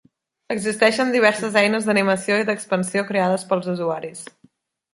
[0.53, 4.27] Existeixen diverses eines d'animació i d'expansió creades pels usuaris.